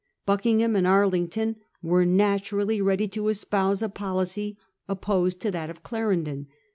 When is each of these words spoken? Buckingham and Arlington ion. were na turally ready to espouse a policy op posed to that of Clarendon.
Buckingham 0.25 0.75
and 0.75 0.87
Arlington 0.87 1.49
ion. 1.59 1.65
were 1.83 2.05
na 2.07 2.37
turally 2.39 2.83
ready 2.83 3.07
to 3.09 3.27
espouse 3.29 3.83
a 3.83 3.87
policy 3.89 4.57
op 4.89 5.01
posed 5.03 5.39
to 5.41 5.51
that 5.51 5.69
of 5.69 5.83
Clarendon. 5.83 6.47